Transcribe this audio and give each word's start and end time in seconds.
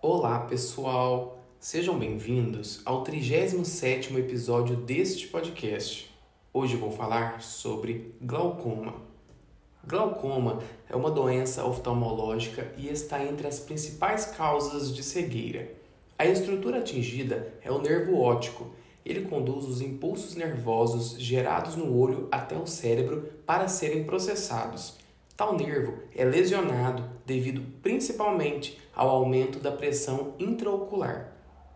Olá, 0.00 0.38
pessoal! 0.38 1.42
Sejam 1.58 1.98
bem-vindos 1.98 2.80
ao 2.84 3.02
37º 3.02 4.16
episódio 4.16 4.76
deste 4.76 5.26
podcast. 5.26 6.08
Hoje 6.52 6.76
vou 6.76 6.92
falar 6.92 7.42
sobre 7.42 8.14
glaucoma. 8.22 8.94
Glaucoma 9.84 10.60
é 10.88 10.94
uma 10.94 11.10
doença 11.10 11.64
oftalmológica 11.64 12.72
e 12.76 12.86
está 12.86 13.24
entre 13.24 13.48
as 13.48 13.58
principais 13.58 14.26
causas 14.26 14.94
de 14.94 15.02
cegueira. 15.02 15.74
A 16.16 16.24
estrutura 16.24 16.78
atingida 16.78 17.52
é 17.60 17.72
o 17.72 17.82
nervo 17.82 18.20
óptico. 18.20 18.70
Ele 19.04 19.28
conduz 19.28 19.64
os 19.64 19.80
impulsos 19.80 20.36
nervosos 20.36 21.18
gerados 21.18 21.74
no 21.74 21.98
olho 21.98 22.28
até 22.30 22.56
o 22.56 22.68
cérebro 22.68 23.32
para 23.44 23.66
serem 23.66 24.04
processados. 24.04 24.96
Tal 25.38 25.56
nervo 25.56 25.94
é 26.16 26.24
lesionado 26.24 27.04
devido 27.24 27.62
principalmente 27.80 28.76
ao 28.92 29.08
aumento 29.08 29.60
da 29.60 29.70
pressão 29.70 30.34
intraocular. 30.36 31.32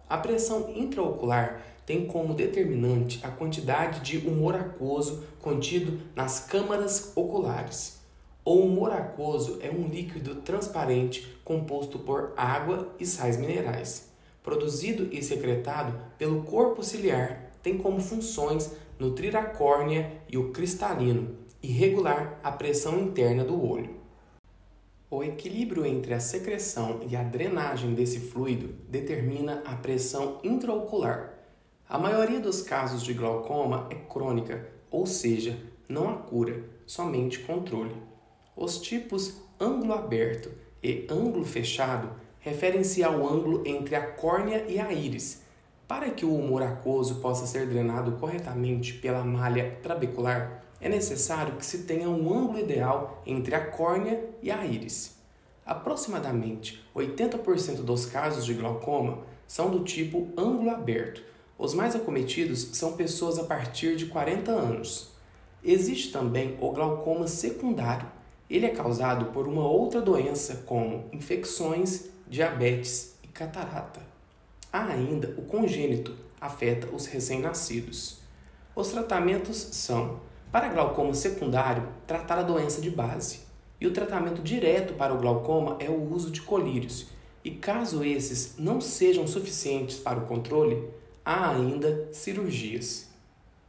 A 0.09 0.19
pressão 0.19 0.73
intraocular 0.75 1.63
tem 1.87 2.05
como 2.05 2.35
determinante 2.35 3.21
a 3.23 3.29
quantidade 3.29 4.01
de 4.01 4.27
humor 4.27 4.57
aquoso 4.57 5.23
contido 5.41 6.01
nas 6.13 6.41
câmaras 6.41 7.13
oculares. 7.15 8.01
O 8.45 8.55
humor 8.57 8.91
aquoso 8.91 9.61
é 9.63 9.71
um 9.71 9.87
líquido 9.87 10.35
transparente 10.43 11.33
composto 11.45 12.01
por 12.01 12.33
água 12.37 12.93
e 12.99 13.07
sais 13.07 13.37
minerais. 13.37 14.11
Produzido 14.43 15.09
e 15.13 15.23
secretado 15.23 15.97
pelo 16.19 16.43
corpo 16.43 16.83
ciliar, 16.83 17.53
tem 17.63 17.79
como 17.79 18.01
funções 18.01 18.73
nutrir 18.99 19.37
a 19.37 19.45
córnea 19.45 20.21
e 20.29 20.37
o 20.37 20.51
cristalino, 20.51 21.37
e 21.63 21.69
regular 21.69 22.41
a 22.43 22.51
pressão 22.51 22.99
interna 22.99 23.45
do 23.45 23.65
olho. 23.65 24.03
O 25.11 25.23
equilíbrio 25.23 25.85
entre 25.85 26.15
a 26.15 26.21
secreção 26.21 27.01
e 27.09 27.15
a 27.15 27.23
drenagem 27.23 27.95
desse 27.95 28.19
fluido 28.19 28.75
determina 28.89 29.63
a 29.65 29.77
pressão 29.77 30.41
intraocular. 30.43 31.35
A 31.89 31.99
maioria 31.99 32.41
dos 32.41 32.63
casos 32.63 33.03
de 33.03 33.13
glaucoma 33.13 33.87
é 33.91 33.95
crônica, 33.95 34.67
ou 34.91 35.07
seja, 35.07 35.59
não 35.87 36.09
há 36.09 36.15
cura, 36.15 36.65
somente 36.87 37.41
controle. 37.41 37.95
Os 38.57 38.81
tipos 38.81 39.35
ângulo 39.61 39.93
aberto 39.93 40.51
e 40.83 41.07
ângulo 41.11 41.45
fechado 41.45 42.11
referem-se 42.41 43.05
ao 43.05 43.27
ângulo 43.27 43.63
entre 43.67 43.95
a 43.95 44.01
córnea 44.01 44.65
e 44.67 44.81
a 44.81 44.93
íris. 44.93 45.43
Para 45.87 46.11
que 46.11 46.25
o 46.25 46.35
humor 46.35 46.63
aquoso 46.63 47.17
possa 47.17 47.47
ser 47.47 47.67
drenado 47.67 48.13
corretamente 48.13 48.95
pela 48.95 49.23
malha 49.23 49.79
trabecular, 49.83 50.65
é 50.83 50.89
necessário 50.89 51.55
que 51.55 51.65
se 51.65 51.85
tenha 51.85 52.11
um 52.11 52.37
ângulo 52.37 52.59
ideal 52.59 53.23
entre 53.25 53.55
a 53.55 53.65
córnea 53.65 54.21
e 54.43 54.51
a 54.51 54.67
íris. 54.67 55.15
Aproximadamente 55.65 56.85
80% 56.95 57.83
dos 57.83 58.05
casos 58.05 58.45
de 58.45 58.53
glaucoma 58.53 59.19
são 59.47 59.71
do 59.71 59.85
tipo 59.85 60.29
ângulo 60.37 60.71
aberto. 60.71 61.23
Os 61.57 61.73
mais 61.73 61.95
acometidos 61.95 62.71
são 62.73 62.95
pessoas 62.95 63.39
a 63.39 63.45
partir 63.45 63.95
de 63.95 64.07
40 64.07 64.51
anos. 64.51 65.13
Existe 65.63 66.11
também 66.11 66.59
o 66.61 66.73
glaucoma 66.73 67.29
secundário. 67.29 68.11
Ele 68.51 68.67
é 68.67 68.71
causado 68.71 69.27
por 69.27 69.47
uma 69.47 69.65
outra 69.65 70.01
doença, 70.01 70.65
como 70.67 71.05
infecções, 71.13 72.07
diabetes 72.27 73.15
e 73.23 73.29
catarata. 73.29 74.01
Há 74.73 74.87
ainda 74.87 75.33
o 75.39 75.43
congênito, 75.43 76.17
afeta 76.41 76.89
os 76.93 77.07
recém-nascidos. 77.07 78.19
Os 78.75 78.89
tratamentos 78.89 79.57
são 79.57 80.19
para 80.53 80.69
glaucoma 80.69 81.15
secundário, 81.15 81.89
tratar 82.07 82.39
a 82.39 82.43
doença 82.43 82.81
de 82.83 82.91
base. 82.91 83.41
E 83.81 83.87
o 83.87 83.93
tratamento 83.93 84.43
direto 84.43 84.93
para 84.93 85.15
o 85.15 85.19
glaucoma 85.19 85.77
é 85.81 85.89
o 85.89 86.13
uso 86.13 86.31
de 86.31 86.43
colírios. 86.43 87.09
E 87.43 87.51
caso 87.51 88.05
esses 88.05 88.57
não 88.59 88.81
sejam 88.81 89.27
suficientes 89.27 89.99
para 89.99 90.21
o 90.21 90.27
controle, 90.27 90.85
há 91.25 91.51
ainda 91.51 92.09
cirurgias. 92.13 93.11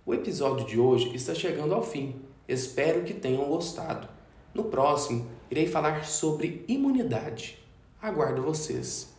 O 0.05 0.13
episódio 0.13 0.67
de 0.67 0.77
hoje 0.77 1.15
está 1.15 1.33
chegando 1.33 1.73
ao 1.73 1.81
fim. 1.81 2.17
Espero 2.47 3.03
que 3.03 3.13
tenham 3.13 3.45
gostado. 3.45 4.09
No 4.53 4.65
próximo, 4.65 5.25
irei 5.49 5.65
falar 5.65 6.05
sobre 6.05 6.65
imunidade. 6.67 7.57
Aguardo 8.01 8.43
vocês. 8.43 9.11